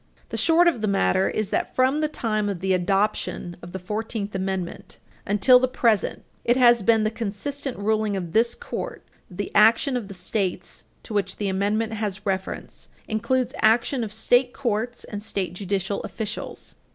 [0.29, 3.77] The short of the matter is that, from the time of the adoption of the
[3.77, 9.37] Fourteenth Amendment until the present, it has been the consistent ruling of this Court that
[9.37, 14.53] the action of the States to which the Amendment has reference includes action of state
[14.53, 16.77] courts and state judicial officials.